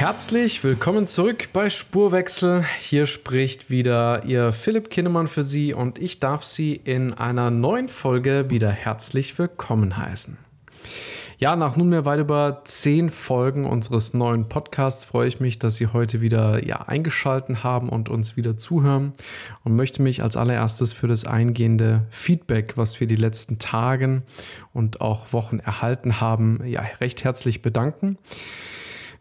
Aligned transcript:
Herzlich 0.00 0.64
willkommen 0.64 1.06
zurück 1.06 1.50
bei 1.52 1.68
Spurwechsel. 1.68 2.64
Hier 2.80 3.04
spricht 3.04 3.68
wieder 3.68 4.24
Ihr 4.24 4.54
Philipp 4.54 4.88
Kinnemann 4.88 5.26
für 5.26 5.42
Sie 5.42 5.74
und 5.74 5.98
ich 5.98 6.20
darf 6.20 6.42
Sie 6.42 6.74
in 6.74 7.12
einer 7.12 7.50
neuen 7.50 7.86
Folge 7.86 8.48
wieder 8.48 8.70
herzlich 8.70 9.38
willkommen 9.38 9.98
heißen. 9.98 10.38
Ja, 11.36 11.54
nach 11.54 11.76
nunmehr 11.76 12.06
weit 12.06 12.20
über 12.20 12.62
zehn 12.64 13.10
Folgen 13.10 13.66
unseres 13.66 14.14
neuen 14.14 14.48
Podcasts 14.48 15.04
freue 15.04 15.28
ich 15.28 15.38
mich, 15.38 15.58
dass 15.58 15.76
Sie 15.76 15.88
heute 15.88 16.22
wieder 16.22 16.66
ja, 16.66 16.76
eingeschaltet 16.76 17.62
haben 17.62 17.90
und 17.90 18.08
uns 18.08 18.38
wieder 18.38 18.56
zuhören 18.56 19.12
und 19.64 19.76
möchte 19.76 20.00
mich 20.00 20.22
als 20.22 20.34
allererstes 20.38 20.94
für 20.94 21.08
das 21.08 21.26
eingehende 21.26 22.06
Feedback, 22.08 22.78
was 22.78 23.00
wir 23.00 23.06
die 23.06 23.16
letzten 23.16 23.58
Tagen 23.58 24.22
und 24.72 25.02
auch 25.02 25.34
Wochen 25.34 25.58
erhalten 25.58 26.22
haben, 26.22 26.62
ja, 26.64 26.80
recht 27.02 27.22
herzlich 27.22 27.60
bedanken. 27.60 28.16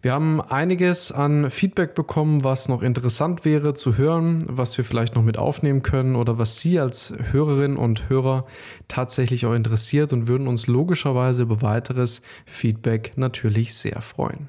Wir 0.01 0.13
haben 0.13 0.39
einiges 0.39 1.11
an 1.11 1.51
Feedback 1.51 1.93
bekommen, 1.93 2.41
was 2.45 2.69
noch 2.69 2.81
interessant 2.81 3.43
wäre 3.43 3.73
zu 3.73 3.97
hören, 3.97 4.45
was 4.47 4.77
wir 4.77 4.85
vielleicht 4.85 5.15
noch 5.15 5.23
mit 5.23 5.37
aufnehmen 5.37 5.83
können 5.83 6.15
oder 6.15 6.37
was 6.37 6.61
Sie 6.61 6.79
als 6.79 7.13
Hörerinnen 7.31 7.75
und 7.75 8.07
Hörer 8.07 8.45
tatsächlich 8.87 9.45
auch 9.45 9.53
interessiert 9.53 10.13
und 10.13 10.29
würden 10.29 10.47
uns 10.47 10.67
logischerweise 10.67 11.43
über 11.43 11.61
weiteres 11.61 12.21
Feedback 12.45 13.11
natürlich 13.17 13.73
sehr 13.73 13.99
freuen. 13.99 14.47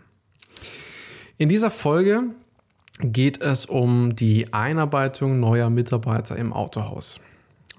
In 1.36 1.48
dieser 1.48 1.70
Folge 1.72 2.24
geht 3.00 3.40
es 3.40 3.66
um 3.66 4.14
die 4.14 4.52
Einarbeitung 4.52 5.40
neuer 5.40 5.68
Mitarbeiter 5.68 6.36
im 6.36 6.52
Autohaus 6.52 7.18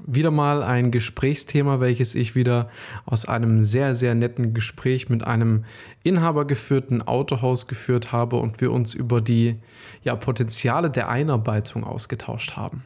wieder 0.06 0.32
mal 0.32 0.64
ein 0.64 0.92
Gesprächsthema, 0.92 1.80
welches 1.80 2.16
ich 2.16 2.36
wieder 2.36 2.70
aus 3.06 3.26
einem 3.26 3.64
sehr, 3.64 3.96
sehr 3.96 4.16
netten 4.16 4.54
Gespräch 4.54 5.10
mit 5.10 5.26
einem 5.26 5.66
inhabergeführten 6.04 7.02
Autohaus 7.02 7.68
geführt 7.68 8.12
habe 8.12 8.38
und 8.38 8.62
wir 8.62 8.72
uns 8.72 8.94
über 8.94 9.22
die 9.22 9.58
ja, 10.04 10.16
Potenziale 10.16 10.90
der 10.90 11.10
Einarbeitung 11.10 11.84
ausgetauscht 11.84 12.56
haben. 12.56 12.84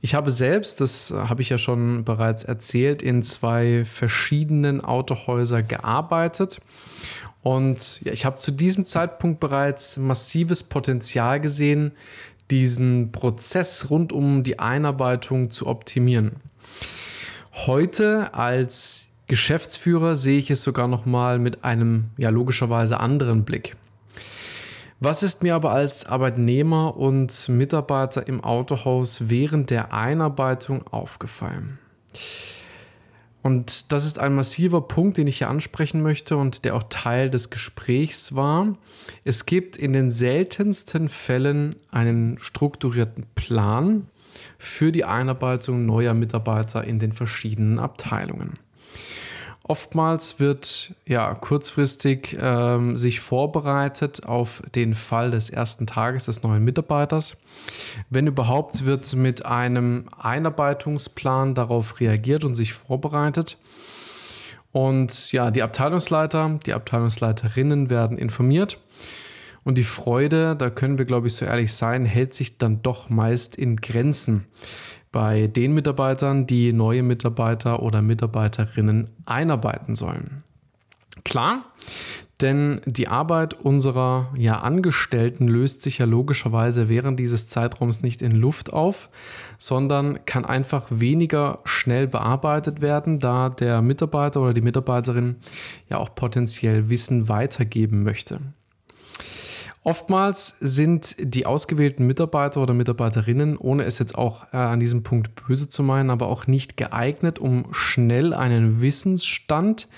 Ich 0.00 0.14
habe 0.14 0.30
selbst, 0.30 0.82
das 0.82 1.14
habe 1.16 1.40
ich 1.40 1.48
ja 1.48 1.56
schon 1.56 2.04
bereits 2.04 2.44
erzählt, 2.44 3.02
in 3.02 3.22
zwei 3.22 3.86
verschiedenen 3.86 4.82
Autohäuser 4.82 5.62
gearbeitet. 5.62 6.60
Und 7.42 8.02
ja, 8.02 8.12
ich 8.12 8.24
habe 8.26 8.36
zu 8.36 8.50
diesem 8.50 8.84
Zeitpunkt 8.84 9.40
bereits 9.40 9.96
massives 9.96 10.62
Potenzial 10.62 11.40
gesehen, 11.40 11.92
diesen 12.50 13.12
Prozess 13.12 13.90
rund 13.90 14.12
um 14.12 14.42
die 14.42 14.58
Einarbeitung 14.58 15.50
zu 15.50 15.66
optimieren. 15.66 16.32
Heute 17.66 18.34
als 18.34 19.08
Geschäftsführer 19.26 20.16
sehe 20.16 20.38
ich 20.38 20.50
es 20.50 20.62
sogar 20.62 20.88
noch 20.88 21.06
mal 21.06 21.38
mit 21.38 21.64
einem 21.64 22.10
ja 22.18 22.30
logischerweise 22.30 23.00
anderen 23.00 23.44
Blick. 23.44 23.76
Was 25.00 25.22
ist 25.22 25.42
mir 25.42 25.54
aber 25.54 25.72
als 25.72 26.06
Arbeitnehmer 26.06 26.96
und 26.96 27.48
Mitarbeiter 27.48 28.26
im 28.26 28.42
Autohaus 28.42 29.28
während 29.28 29.70
der 29.70 29.92
Einarbeitung 29.92 30.86
aufgefallen? 30.86 31.78
Und 33.44 33.92
das 33.92 34.06
ist 34.06 34.18
ein 34.18 34.34
massiver 34.34 34.80
Punkt, 34.80 35.18
den 35.18 35.26
ich 35.26 35.36
hier 35.36 35.50
ansprechen 35.50 36.00
möchte 36.00 36.38
und 36.38 36.64
der 36.64 36.74
auch 36.74 36.84
Teil 36.88 37.28
des 37.28 37.50
Gesprächs 37.50 38.34
war. 38.34 38.78
Es 39.22 39.44
gibt 39.44 39.76
in 39.76 39.92
den 39.92 40.10
seltensten 40.10 41.10
Fällen 41.10 41.76
einen 41.90 42.38
strukturierten 42.38 43.26
Plan 43.34 44.06
für 44.56 44.92
die 44.92 45.04
Einarbeitung 45.04 45.84
neuer 45.84 46.14
Mitarbeiter 46.14 46.84
in 46.84 46.98
den 46.98 47.12
verschiedenen 47.12 47.78
Abteilungen. 47.78 48.54
Oftmals 49.66 50.40
wird 50.40 50.94
ja 51.06 51.32
kurzfristig 51.34 52.36
ähm, 52.38 52.98
sich 52.98 53.20
vorbereitet 53.20 54.26
auf 54.26 54.62
den 54.74 54.92
Fall 54.92 55.30
des 55.30 55.48
ersten 55.48 55.86
Tages 55.86 56.26
des 56.26 56.42
neuen 56.42 56.62
Mitarbeiters. 56.62 57.38
Wenn 58.10 58.26
überhaupt, 58.26 58.84
wird 58.84 59.14
mit 59.16 59.46
einem 59.46 60.04
Einarbeitungsplan 60.18 61.54
darauf 61.54 61.98
reagiert 61.98 62.44
und 62.44 62.54
sich 62.54 62.74
vorbereitet. 62.74 63.56
Und 64.70 65.32
ja, 65.32 65.50
die 65.50 65.62
Abteilungsleiter, 65.62 66.58
die 66.66 66.74
Abteilungsleiterinnen 66.74 67.88
werden 67.88 68.18
informiert. 68.18 68.78
Und 69.62 69.78
die 69.78 69.84
Freude, 69.84 70.56
da 70.56 70.68
können 70.68 70.98
wir, 70.98 71.06
glaube 71.06 71.28
ich, 71.28 71.36
so 71.36 71.46
ehrlich 71.46 71.72
sein, 71.72 72.04
hält 72.04 72.34
sich 72.34 72.58
dann 72.58 72.82
doch 72.82 73.08
meist 73.08 73.56
in 73.56 73.76
Grenzen 73.76 74.44
bei 75.14 75.46
den 75.46 75.74
Mitarbeitern, 75.74 76.44
die 76.44 76.72
neue 76.72 77.04
Mitarbeiter 77.04 77.84
oder 77.84 78.02
Mitarbeiterinnen 78.02 79.10
einarbeiten 79.26 79.94
sollen. 79.94 80.42
Klar, 81.24 81.66
denn 82.40 82.80
die 82.84 83.06
Arbeit 83.06 83.54
unserer 83.54 84.34
ja, 84.36 84.54
Angestellten 84.58 85.46
löst 85.46 85.82
sich 85.82 85.98
ja 85.98 86.04
logischerweise 86.04 86.88
während 86.88 87.20
dieses 87.20 87.46
Zeitraums 87.46 88.02
nicht 88.02 88.22
in 88.22 88.32
Luft 88.32 88.72
auf, 88.72 89.08
sondern 89.56 90.24
kann 90.24 90.44
einfach 90.44 90.86
weniger 90.90 91.60
schnell 91.64 92.08
bearbeitet 92.08 92.80
werden, 92.80 93.20
da 93.20 93.50
der 93.50 93.82
Mitarbeiter 93.82 94.42
oder 94.42 94.52
die 94.52 94.62
Mitarbeiterin 94.62 95.36
ja 95.88 95.98
auch 95.98 96.12
potenziell 96.16 96.90
Wissen 96.90 97.28
weitergeben 97.28 98.02
möchte. 98.02 98.40
Oftmals 99.84 100.56
sind 100.60 101.14
die 101.18 101.44
ausgewählten 101.44 102.06
Mitarbeiter 102.06 102.62
oder 102.62 102.72
Mitarbeiterinnen, 102.72 103.58
ohne 103.58 103.84
es 103.84 103.98
jetzt 103.98 104.16
auch 104.16 104.46
äh, 104.54 104.56
an 104.56 104.80
diesem 104.80 105.02
Punkt 105.02 105.46
böse 105.46 105.68
zu 105.68 105.82
meinen, 105.82 106.08
aber 106.08 106.28
auch 106.28 106.46
nicht 106.46 106.78
geeignet, 106.78 107.38
um 107.38 107.66
schnell 107.72 108.32
einen 108.32 108.80
Wissensstand 108.80 109.88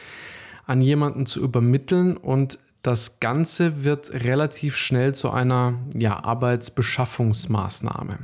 an 0.66 0.80
jemanden 0.80 1.24
zu 1.24 1.40
übermitteln 1.40 2.16
und 2.16 2.58
das 2.82 3.20
Ganze 3.20 3.84
wird 3.84 4.12
relativ 4.12 4.76
schnell 4.76 5.14
zu 5.14 5.30
einer 5.30 5.74
ja, 5.94 6.22
Arbeitsbeschaffungsmaßnahme. 6.22 8.18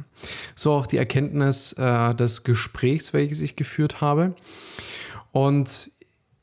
So 0.54 0.72
auch 0.72 0.86
die 0.86 0.98
Erkenntnis 0.98 1.72
äh, 1.74 2.14
des 2.14 2.44
Gesprächs, 2.44 3.12
welches 3.12 3.40
ich 3.40 3.56
geführt 3.56 4.00
habe. 4.00 4.34
Und 5.32 5.90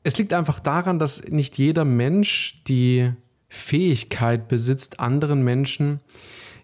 es 0.02 0.18
liegt 0.18 0.34
einfach 0.34 0.60
daran, 0.60 0.98
dass 0.98 1.26
nicht 1.28 1.56
jeder 1.56 1.86
Mensch 1.86 2.62
die 2.66 3.12
Fähigkeit 3.50 4.48
besitzt, 4.48 5.00
anderen 5.00 5.42
Menschen 5.42 6.00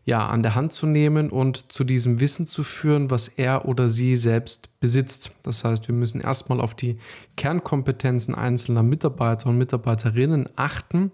ja 0.06 0.24
an 0.28 0.44
der 0.44 0.54
Hand 0.54 0.72
zu 0.72 0.86
nehmen 0.86 1.30
und 1.30 1.72
zu 1.72 1.82
diesem 1.82 2.20
Wissen 2.20 2.47
zu 2.47 2.62
führen, 2.62 3.10
was 3.10 3.26
er 3.26 3.66
oder 3.66 3.91
sie 3.91 4.14
selbst 4.16 4.70
besitzt. 4.78 5.32
Das 5.42 5.64
heißt, 5.64 5.88
wir 5.88 5.94
müssen 5.94 6.20
erstmal 6.20 6.60
auf 6.60 6.74
die 6.74 6.97
Kernkompetenzen 7.36 8.34
einzelner 8.34 8.84
Mitarbeiter 8.84 9.48
und 9.48 9.58
Mitarbeiterinnen 9.58 10.48
achten, 10.54 11.10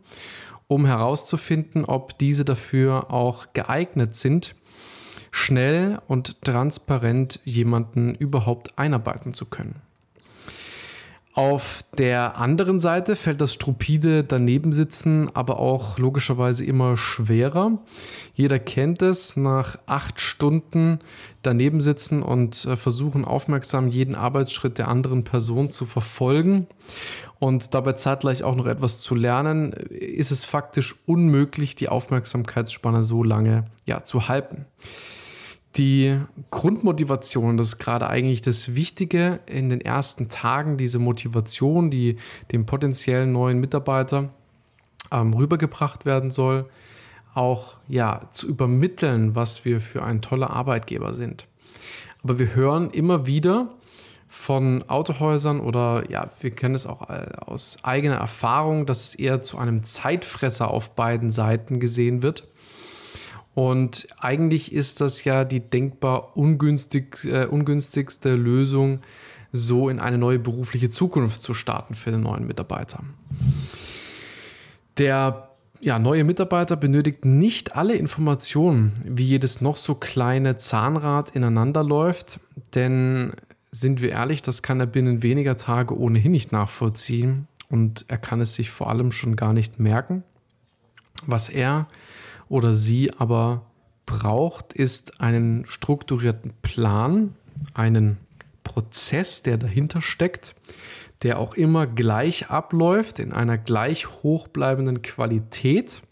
um 0.69 0.84
herauszufinden, 0.84 1.87
ob 1.87 2.19
diese 2.19 2.44
dafür 2.44 3.10
auch 3.10 3.54
geeignet 3.54 4.15
sind, 4.15 4.54
schnell 5.31 5.99
und 6.06 6.43
transparent 6.43 7.41
jemanden 7.44 8.15
überhaupt 8.15 8.78
einarbeiten 8.78 9.33
zu 9.33 9.47
können. 9.47 9.81
Auf 11.34 11.82
der 11.97 12.37
anderen 12.37 12.78
Seite 12.78 13.16
fällt 13.16 13.41
das 13.41 13.54
stupide 13.54 14.22
Danebensitzen 14.22 15.31
aber 15.34 15.59
auch 15.60 15.98
logischerweise 15.98 16.62
immer 16.62 16.98
schwerer. 16.98 17.78
Jeder 18.34 18.59
kennt 18.59 19.00
es, 19.00 19.34
nach 19.34 19.78
acht 19.87 20.21
Stunden 20.21 20.98
Danebensitzen 21.41 22.22
und 22.22 22.66
äh, 22.66 22.77
versuchen 22.77 23.24
aufmerksam 23.24 23.89
jeden 23.89 24.15
Arbeitsschritt 24.15 24.77
der 24.77 24.89
anderen 24.89 25.24
Person 25.24 25.71
zu 25.71 25.86
verfolgen 25.86 26.66
und 27.39 27.72
dabei 27.72 27.92
zeitgleich 27.92 28.45
auch 28.45 28.54
noch 28.54 28.66
etwas 28.66 29.01
zu 29.01 29.15
lernen, 29.15 29.72
ist 29.72 30.33
es 30.33 30.45
faktisch 30.45 30.97
unmöglich, 31.07 31.74
die 31.74 31.89
Aufmerksamkeitsspanne 31.89 33.03
so 33.04 33.24
lange 33.24 33.65
ja, 33.86 34.04
zu 34.04 34.28
halten 34.28 34.66
die 35.77 36.21
Grundmotivation, 36.51 37.57
das 37.57 37.69
ist 37.69 37.78
gerade 37.78 38.09
eigentlich 38.09 38.42
das 38.42 38.74
Wichtige 38.74 39.41
in 39.47 39.69
den 39.71 39.80
ersten 39.80 40.28
Tagen, 40.28 40.77
diese 40.77 40.98
Motivation, 40.98 41.91
die 41.91 42.16
dem 42.51 42.66
potenziellen 42.66 43.33
neuen 43.33 43.59
Mitarbeiter 43.59 44.30
ähm, 45.10 45.33
rübergebracht 45.33 46.04
werden 46.04 46.30
soll, 46.30 46.69
auch 47.34 47.78
ja 47.89 48.28
zu 48.33 48.48
übermitteln, 48.48 49.34
was 49.34 49.65
wir 49.65 49.80
für 49.80 50.03
ein 50.03 50.21
toller 50.21 50.51
Arbeitgeber 50.51 51.15
sind. 51.15 51.47
Aber 52.22 52.39
wir 52.39 52.54
hören 52.54 52.91
immer 52.91 53.27
wieder 53.27 53.71
von 54.28 54.84
Autohäusern 54.89 55.60
oder 55.60 56.10
ja, 56.10 56.30
wir 56.41 56.51
kennen 56.51 56.74
es 56.74 56.86
auch 56.86 57.09
äh, 57.09 57.33
aus 57.47 57.78
eigener 57.83 58.16
Erfahrung, 58.16 58.84
dass 58.84 59.04
es 59.04 59.15
eher 59.15 59.42
zu 59.42 59.59
einem 59.59 59.83
Zeitfresser 59.83 60.71
auf 60.71 60.95
beiden 60.95 61.30
Seiten 61.30 61.80
gesehen 61.80 62.22
wird 62.22 62.47
Und 63.54 64.09
eigentlich 64.19 64.72
ist 64.72 65.01
das 65.01 65.25
ja 65.25 65.45
die 65.45 65.60
denkbar 65.60 66.37
ungünstig, 66.37 67.25
äh, 67.25 67.47
ungünstigste 67.47 68.34
Lösung, 68.34 69.01
so 69.53 69.89
in 69.91 69.99
eine 69.99 70.16
neue 70.16 70.39
berufliche 70.39 70.89
Zukunft 70.89 71.43
zu 71.43 71.53
starten 71.53 71.95
für 71.95 72.10
den 72.10 72.22
neuen 72.22 72.47
Mitarbeiter. 72.47 73.04
Der 74.97 75.51
ja, 75.81 75.99
neue 75.99 76.25
Mitarbeiter 76.25 76.77
benötigt 76.77 77.25
nicht 77.25 77.75
alle 77.77 77.95
Informationen, 77.95 78.93
wie 79.04 79.25
jedes 79.25 79.60
noch 79.60 79.77
so 79.77 79.97
kleine 79.97 80.57
Zahnrad 80.57 81.31
ineinander 81.31 81.83
läuft, 81.83 82.41
denn 82.75 83.33
sind 83.72 84.01
wir 84.01 84.10
ehrlich, 84.10 84.43
das 84.43 84.63
kann 84.63 84.78
er 84.81 84.87
binnen 84.87 85.22
weniger 85.22 85.57
Tage 85.57 85.98
ohnehin 85.98 86.33
nicht 86.33 86.53
nachvollziehen 86.53 87.48
und 87.69 88.05
er 88.09 88.19
kann 88.19 88.41
es 88.41 88.55
sich 88.55 88.71
vor 88.71 88.91
allem 88.91 89.13
schon 89.13 89.34
gar 89.34 89.53
nicht 89.53 89.81
merken. 89.81 90.22
Was 91.27 91.48
er 91.48 91.89
oder 92.48 92.74
sie 92.74 93.12
aber 93.18 93.66
braucht, 94.06 94.72
ist 94.72 95.21
einen 95.21 95.65
strukturierten 95.66 96.53
Plan, 96.62 97.34
einen 97.74 98.18
Prozess, 98.65 99.42
der 99.42 99.59
dahinter 99.59 100.03
steckt, 100.03 100.54
der 101.22 101.39
auch 101.39 101.54
immer 101.54 101.86
gleich 101.86 102.50
abläuft, 102.50 103.18
in 103.18 103.33
einer 103.33 103.59
gleich 103.59 104.09
hochbleibenden 104.22 105.03
Qualität. 105.03 106.03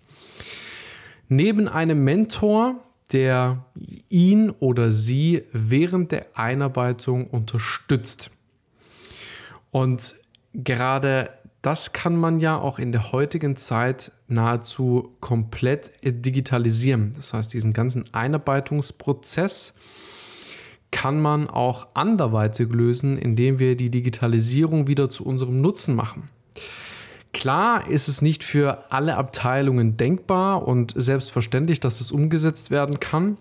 Neben 1.29 1.69
einem 1.69 2.05
Mentor, 2.05 2.83
der 3.13 3.65
ihn 4.09 4.51
oder 4.51 4.93
sie 4.93 5.43
während 5.53 6.13
der 6.13 6.27
Einarbeitung 6.35 7.29
unterstützt. 7.29 8.31
Und 9.71 10.15
gerade 10.55 11.31
das 11.63 11.93
kann 11.93 12.17
man 12.17 12.41
ja 12.41 12.59
auch 12.59 12.79
in 12.79 12.93
der 12.93 13.13
heutigen 13.13 13.57
Zeit 13.57 14.13
nahezu 14.29 15.17
komplett 15.21 15.93
digitalisieren. 16.03 17.13
Das 17.15 17.35
heißt, 17.35 17.53
diesen 17.53 17.73
ganzen 17.73 18.05
Einarbeitungsprozess 18.13 19.75
kann 20.91 21.21
man 21.21 21.49
auch 21.49 21.89
anderweitig 21.95 22.71
lösen, 22.71 23.19
indem 23.19 23.59
wir 23.59 23.77
die 23.77 23.91
Digitalisierung 23.91 24.87
wieder 24.87 25.11
zu 25.11 25.25
unserem 25.25 25.61
Nutzen 25.61 25.95
machen. 25.95 26.31
Klar 27.33 27.89
ist 27.89 28.09
es 28.09 28.23
nicht 28.23 28.43
für 28.43 28.91
alle 28.91 29.17
Abteilungen 29.17 29.97
denkbar 29.97 30.67
und 30.67 30.93
selbstverständlich, 30.97 31.79
dass 31.79 32.01
es 32.01 32.11
umgesetzt 32.11 32.73
werden 32.73 32.99
kann. 32.99 33.37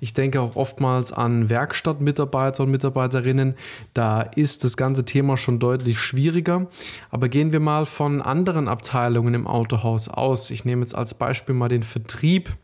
Ich 0.00 0.12
denke 0.12 0.40
auch 0.42 0.54
oftmals 0.54 1.12
an 1.12 1.48
Werkstattmitarbeiter 1.48 2.64
und 2.64 2.70
Mitarbeiterinnen. 2.70 3.54
Da 3.94 4.20
ist 4.20 4.64
das 4.64 4.76
ganze 4.76 5.06
Thema 5.06 5.38
schon 5.38 5.58
deutlich 5.58 5.98
schwieriger. 5.98 6.66
Aber 7.10 7.30
gehen 7.30 7.54
wir 7.54 7.60
mal 7.60 7.86
von 7.86 8.20
anderen 8.20 8.68
Abteilungen 8.68 9.32
im 9.32 9.46
Autohaus 9.46 10.08
aus. 10.08 10.50
Ich 10.50 10.66
nehme 10.66 10.82
jetzt 10.82 10.94
als 10.94 11.14
Beispiel 11.14 11.54
mal 11.54 11.68
den 11.68 11.84
Vertrieb 11.84 12.54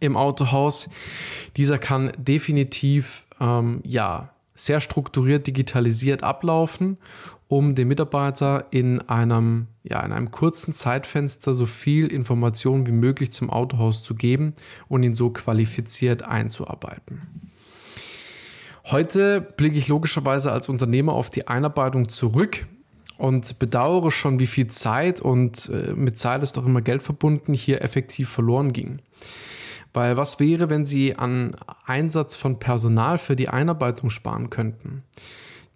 im 0.00 0.16
Autohaus. 0.16 0.90
Dieser 1.56 1.78
kann 1.78 2.10
definitiv 2.18 3.26
ähm, 3.40 3.80
ja, 3.84 4.30
sehr 4.58 4.80
strukturiert 4.80 5.46
digitalisiert 5.46 6.24
ablaufen, 6.24 6.98
um 7.48 7.74
dem 7.74 7.88
Mitarbeiter 7.88 8.66
in 8.70 9.00
einem, 9.08 9.68
ja, 9.82 10.04
in 10.04 10.12
einem 10.12 10.30
kurzen 10.30 10.74
Zeitfenster 10.74 11.54
so 11.54 11.64
viel 11.64 12.06
Information 12.06 12.86
wie 12.86 12.92
möglich 12.92 13.32
zum 13.32 13.48
Autohaus 13.48 14.02
zu 14.02 14.14
geben 14.14 14.54
und 14.86 15.02
ihn 15.02 15.14
so 15.14 15.30
qualifiziert 15.30 16.22
einzuarbeiten. 16.22 17.22
Heute 18.84 19.40
blicke 19.40 19.78
ich 19.78 19.88
logischerweise 19.88 20.52
als 20.52 20.68
Unternehmer 20.68 21.12
auf 21.12 21.30
die 21.30 21.48
Einarbeitung 21.48 22.08
zurück 22.08 22.66
und 23.16 23.58
bedauere 23.58 24.10
schon, 24.10 24.38
wie 24.38 24.46
viel 24.46 24.68
Zeit 24.68 25.20
und 25.20 25.70
äh, 25.70 25.92
mit 25.94 26.18
Zeit 26.18 26.42
ist 26.42 26.56
auch 26.58 26.66
immer 26.66 26.82
Geld 26.82 27.02
verbunden, 27.02 27.52
hier 27.52 27.82
effektiv 27.82 28.28
verloren 28.28 28.72
ging. 28.72 29.00
Weil 29.92 30.16
was 30.16 30.38
wäre, 30.38 30.70
wenn 30.70 30.86
Sie 30.86 31.16
an 31.16 31.56
Einsatz 31.84 32.36
von 32.36 32.58
Personal 32.58 33.18
für 33.18 33.36
die 33.36 33.48
Einarbeitung 33.48 34.10
sparen 34.10 34.50
könnten, 34.50 35.02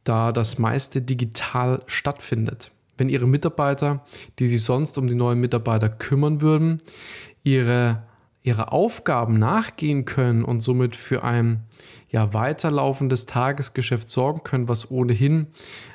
da 0.04 0.32
das 0.32 0.58
meiste 0.58 1.02
digital 1.02 1.82
stattfindet? 1.86 2.70
Wenn 2.98 3.08
Ihre 3.08 3.26
Mitarbeiter, 3.26 4.04
die 4.38 4.46
sich 4.46 4.62
sonst 4.62 4.98
um 4.98 5.06
die 5.06 5.14
neuen 5.14 5.40
Mitarbeiter 5.40 5.88
kümmern 5.88 6.40
würden, 6.40 6.78
ihre, 7.42 8.02
ihre 8.42 8.72
Aufgaben 8.72 9.38
nachgehen 9.38 10.04
können 10.04 10.44
und 10.44 10.60
somit 10.60 10.96
für 10.96 11.24
ein 11.24 11.64
ja, 12.08 12.34
weiterlaufendes 12.34 13.26
Tagesgeschäft 13.26 14.08
sorgen 14.08 14.42
können, 14.44 14.68
was 14.68 14.90
ohnehin 14.90 15.48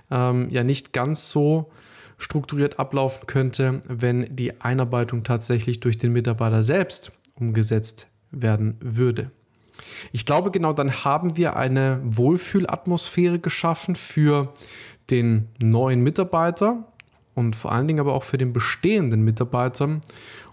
ähm, 0.09 0.49
ja 0.49 0.63
nicht 0.63 0.93
ganz 0.93 1.29
so 1.29 1.71
strukturiert 2.17 2.79
ablaufen 2.79 3.27
könnte, 3.27 3.81
wenn 3.87 4.35
die 4.35 4.59
Einarbeitung 4.59 5.23
tatsächlich 5.23 5.79
durch 5.79 5.97
den 5.97 6.13
Mitarbeiter 6.13 6.63
selbst 6.63 7.11
umgesetzt 7.35 8.07
werden 8.31 8.77
würde. 8.79 9.31
Ich 10.11 10.25
glaube, 10.25 10.51
genau 10.51 10.73
dann 10.73 11.03
haben 11.03 11.37
wir 11.37 11.55
eine 11.55 12.01
Wohlfühlatmosphäre 12.03 13.39
geschaffen 13.39 13.95
für 13.95 14.53
den 15.09 15.47
neuen 15.61 16.01
Mitarbeiter 16.01 16.83
und 17.35 17.55
vor 17.55 17.71
allen 17.71 17.87
Dingen 17.87 17.99
aber 17.99 18.13
auch 18.13 18.23
für 18.23 18.37
den 18.37 18.53
bestehenden 18.53 19.21
Mitarbeiter. 19.23 20.01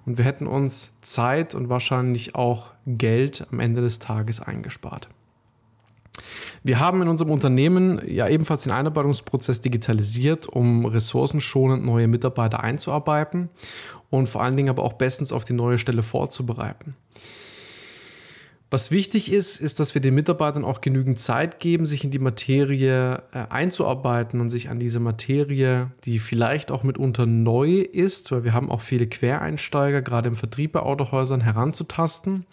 Und 0.06 0.18
wir 0.18 0.24
hätten 0.24 0.46
uns 0.46 0.98
Zeit 1.00 1.54
und 1.54 1.68
wahrscheinlich 1.68 2.34
auch 2.34 2.72
Geld 2.86 3.46
am 3.50 3.60
Ende 3.60 3.80
des 3.80 3.98
Tages 3.98 4.40
eingespart. 4.40 5.08
Wir 6.62 6.78
haben 6.78 7.02
in 7.02 7.08
unserem 7.08 7.30
Unternehmen 7.30 8.00
ja 8.06 8.28
ebenfalls 8.28 8.62
den 8.62 8.72
Einarbeitungsprozess 8.72 9.60
digitalisiert, 9.60 10.46
um 10.46 10.84
ressourcenschonend 10.84 11.84
neue 11.84 12.08
Mitarbeiter 12.08 12.60
einzuarbeiten 12.62 13.48
und 14.10 14.28
vor 14.28 14.42
allen 14.42 14.56
Dingen 14.56 14.68
aber 14.68 14.82
auch 14.82 14.94
bestens 14.94 15.32
auf 15.32 15.44
die 15.44 15.52
neue 15.52 15.78
Stelle 15.78 16.02
vorzubereiten. 16.02 16.96
Was 18.74 18.90
wichtig 18.90 19.30
ist, 19.30 19.60
ist, 19.60 19.78
dass 19.78 19.94
wir 19.94 20.02
den 20.02 20.16
Mitarbeitern 20.16 20.64
auch 20.64 20.80
genügend 20.80 21.20
Zeit 21.20 21.60
geben, 21.60 21.86
sich 21.86 22.02
in 22.02 22.10
die 22.10 22.18
Materie 22.18 23.22
äh, 23.32 23.46
einzuarbeiten 23.48 24.40
und 24.40 24.50
sich 24.50 24.68
an 24.68 24.80
diese 24.80 24.98
Materie, 24.98 25.92
die 26.04 26.18
vielleicht 26.18 26.72
auch 26.72 26.82
mitunter 26.82 27.24
neu 27.24 27.82
ist, 27.82 28.32
weil 28.32 28.42
wir 28.42 28.52
haben 28.52 28.72
auch 28.72 28.80
viele 28.80 29.06
Quereinsteiger, 29.06 30.02
gerade 30.02 30.28
im 30.28 30.34
Vertrieb 30.34 30.72
bei 30.72 30.80
Autohäusern, 30.80 31.40
heranzutasten. 31.40 32.46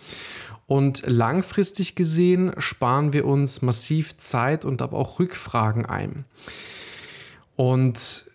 Und 0.67 1.01
langfristig 1.07 1.95
gesehen 1.95 2.51
sparen 2.59 3.13
wir 3.13 3.25
uns 3.25 3.63
massiv 3.63 4.15
Zeit 4.17 4.63
und 4.63 4.83
aber 4.83 4.97
auch 4.99 5.17
Rückfragen 5.17 5.87
ein. 5.87 6.25
Und 7.55 8.25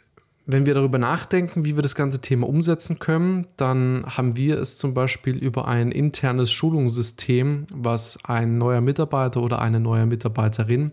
wenn 0.46 0.64
wir 0.64 0.74
darüber 0.74 0.98
nachdenken, 0.98 1.64
wie 1.64 1.74
wir 1.74 1.82
das 1.82 1.96
ganze 1.96 2.20
Thema 2.20 2.48
umsetzen 2.48 3.00
können, 3.00 3.48
dann 3.56 4.04
haben 4.06 4.36
wir 4.36 4.58
es 4.60 4.78
zum 4.78 4.94
Beispiel 4.94 5.36
über 5.36 5.66
ein 5.66 5.90
internes 5.90 6.52
Schulungssystem, 6.52 7.66
was 7.72 8.16
ein 8.24 8.56
neuer 8.56 8.80
Mitarbeiter 8.80 9.42
oder 9.42 9.60
eine 9.60 9.80
neue 9.80 10.06
Mitarbeiterin 10.06 10.92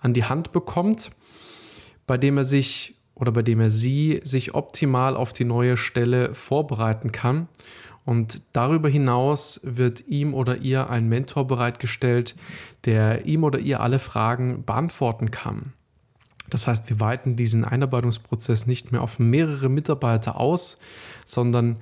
an 0.00 0.12
die 0.12 0.24
Hand 0.24 0.52
bekommt, 0.52 1.10
bei 2.06 2.18
dem 2.18 2.36
er 2.36 2.44
sich 2.44 2.96
oder 3.14 3.32
bei 3.32 3.40
dem 3.40 3.60
er 3.60 3.70
sie 3.70 4.20
sich 4.24 4.54
optimal 4.54 5.16
auf 5.16 5.32
die 5.32 5.46
neue 5.46 5.78
Stelle 5.78 6.34
vorbereiten 6.34 7.12
kann. 7.12 7.48
Und 8.04 8.42
darüber 8.52 8.90
hinaus 8.90 9.58
wird 9.64 10.06
ihm 10.06 10.34
oder 10.34 10.58
ihr 10.58 10.90
ein 10.90 11.08
Mentor 11.08 11.46
bereitgestellt, 11.46 12.36
der 12.84 13.24
ihm 13.24 13.42
oder 13.42 13.58
ihr 13.58 13.80
alle 13.80 13.98
Fragen 13.98 14.64
beantworten 14.64 15.30
kann. 15.30 15.72
Das 16.50 16.66
heißt, 16.66 16.88
wir 16.88 17.00
weiten 17.00 17.36
diesen 17.36 17.64
Einarbeitungsprozess 17.64 18.66
nicht 18.66 18.92
mehr 18.92 19.02
auf 19.02 19.18
mehrere 19.18 19.68
Mitarbeiter 19.68 20.38
aus, 20.38 20.78
sondern 21.24 21.78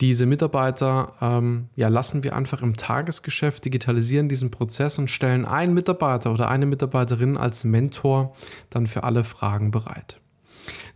diese 0.00 0.26
Mitarbeiter 0.26 1.14
ähm, 1.22 1.68
ja, 1.74 1.88
lassen 1.88 2.22
wir 2.22 2.36
einfach 2.36 2.60
im 2.62 2.76
Tagesgeschäft, 2.76 3.64
digitalisieren 3.64 4.28
diesen 4.28 4.50
Prozess 4.50 4.98
und 4.98 5.10
stellen 5.10 5.46
einen 5.46 5.72
Mitarbeiter 5.72 6.32
oder 6.32 6.50
eine 6.50 6.66
Mitarbeiterin 6.66 7.36
als 7.36 7.64
Mentor 7.64 8.34
dann 8.68 8.86
für 8.86 9.04
alle 9.04 9.24
Fragen 9.24 9.70
bereit. 9.70 10.20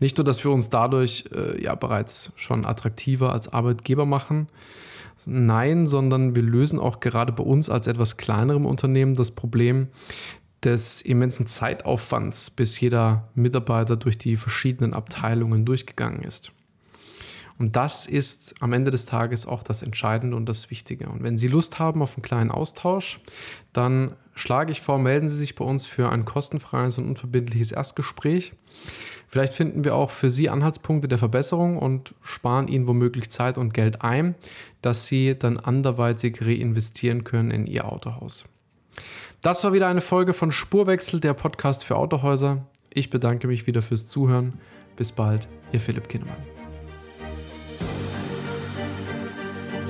Nicht 0.01 0.19
nur, 0.19 0.25
dass 0.25 0.45
wir 0.45 0.51
uns 0.51 0.69
dadurch 0.69 1.25
äh, 1.35 1.63
ja 1.63 1.75
bereits 1.75 2.33
schon 2.37 2.67
attraktiver 2.67 3.33
als 3.33 3.53
Arbeitgeber 3.53 4.05
machen, 4.05 4.49
nein, 5.27 5.87
sondern 5.87 6.35
wir 6.35 6.43
lösen 6.43 6.79
auch 6.79 7.01
gerade 7.01 7.33
bei 7.33 7.45
uns 7.45 7.71
als 7.71 7.87
etwas 7.87 8.17
kleinerem 8.17 8.67
Unternehmen 8.67 9.15
das 9.15 9.31
Problem, 9.31 9.89
des 10.65 11.01
immensen 11.03 11.47
Zeitaufwands, 11.47 12.51
bis 12.51 12.81
jeder 12.81 13.29
Mitarbeiter 13.35 13.97
durch 13.97 14.19
die 14.19 14.37
verschiedenen 14.37 14.95
Abteilungen 14.95 15.65
durchgegangen 15.65 16.23
ist. 16.23 16.53
Und 17.61 17.77
das 17.77 18.07
ist 18.07 18.55
am 18.61 18.73
Ende 18.73 18.91
des 18.91 19.05
Tages 19.05 19.47
auch 19.47 19.63
das 19.63 19.83
Entscheidende 19.83 20.35
und 20.35 20.47
das 20.47 20.71
Wichtige. 20.71 21.11
Und 21.11 21.23
wenn 21.23 21.37
Sie 21.37 21.47
Lust 21.47 21.79
haben 21.79 22.01
auf 22.01 22.17
einen 22.17 22.23
kleinen 22.23 22.51
Austausch, 22.51 23.21
dann 23.75 24.15
schlage 24.35 24.73
ich 24.73 24.81
vor, 24.81 24.99
melden 24.99 25.29
Sie 25.29 25.37
sich 25.37 25.57
bei 25.57 25.65
uns 25.67 25.85
für 25.85 26.09
ein 26.09 26.25
kostenfreies 26.25 26.97
und 26.97 27.07
unverbindliches 27.07 27.73
Erstgespräch. 27.73 28.55
Vielleicht 29.29 29.53
finden 29.53 29.85
wir 29.85 29.95
auch 29.95 30.11
für 30.11 30.31
Sie 30.31 30.49
Anhaltspunkte 30.49 31.07
der 31.07 31.19
Verbesserung 31.19 31.77
und 31.79 32.15
sparen 32.23 32.67
Ihnen 32.67 32.87
womöglich 32.87 33.31
Zeit 33.31 33.59
und 33.59 33.75
Geld 33.75 34.01
ein, 34.01 34.35
dass 34.81 35.07
Sie 35.07 35.39
dann 35.39 35.59
anderweitig 35.59 36.41
reinvestieren 36.41 37.25
können 37.25 37.51
in 37.51 37.67
Ihr 37.67 37.85
Autohaus. 37.85 38.47
Das 39.43 39.65
war 39.65 39.73
wieder 39.73 39.89
eine 39.89 40.03
Folge 40.03 40.35
von 40.35 40.53
Spurwechsel, 40.53 41.19
der 41.19 41.33
Podcast 41.33 41.85
für 41.85 41.97
Autohäuser. 41.97 42.67
Ich 42.93 43.09
bedanke 43.09 43.47
mich 43.47 43.67
wieder 43.67 43.81
fürs 43.81 44.07
Zuhören. 44.07 44.61
Bis 44.97 45.13
bald, 45.13 45.49
Ihr 45.73 45.81
Philipp 45.81 46.11
Kinnemann. 46.11 46.37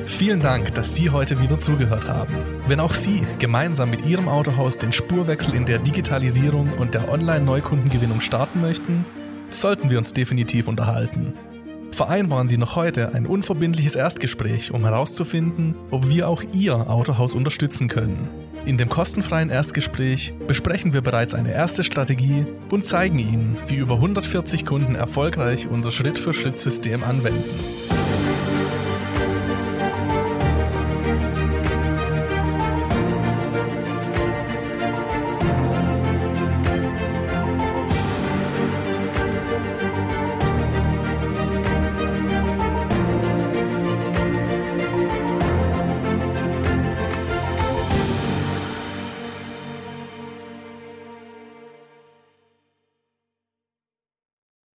Vielen 0.04 0.38
Dank, 0.38 0.72
dass 0.74 0.94
Sie 0.94 1.10
heute 1.10 1.40
wieder 1.40 1.58
zugehört 1.58 2.06
haben. 2.06 2.36
Wenn 2.68 2.78
auch 2.78 2.92
Sie 2.92 3.26
gemeinsam 3.40 3.90
mit 3.90 4.06
Ihrem 4.06 4.28
Autohaus 4.28 4.78
den 4.78 4.92
Spurwechsel 4.92 5.56
in 5.56 5.66
der 5.66 5.80
Digitalisierung 5.80 6.74
und 6.74 6.94
der 6.94 7.10
Online-Neukundengewinnung 7.10 8.20
starten 8.20 8.60
möchten, 8.60 9.04
sollten 9.50 9.90
wir 9.90 9.98
uns 9.98 10.12
definitiv 10.12 10.68
unterhalten. 10.68 11.34
Vereinbaren 11.90 12.48
Sie 12.48 12.56
noch 12.56 12.76
heute 12.76 13.14
ein 13.14 13.26
unverbindliches 13.26 13.96
Erstgespräch, 13.96 14.70
um 14.70 14.84
herauszufinden, 14.84 15.74
ob 15.90 16.08
wir 16.08 16.28
auch 16.28 16.44
Ihr 16.54 16.88
Autohaus 16.88 17.34
unterstützen 17.34 17.88
können. 17.88 18.28
In 18.66 18.76
dem 18.76 18.88
kostenfreien 18.88 19.48
Erstgespräch 19.48 20.34
besprechen 20.46 20.92
wir 20.92 21.00
bereits 21.00 21.34
eine 21.34 21.52
erste 21.52 21.82
Strategie 21.82 22.46
und 22.70 22.84
zeigen 22.84 23.18
Ihnen, 23.18 23.56
wie 23.66 23.76
über 23.76 23.94
140 23.94 24.66
Kunden 24.66 24.94
erfolgreich 24.94 25.66
unser 25.68 25.90
Schritt-für-Schritt-System 25.90 27.02
anwenden. 27.02 27.44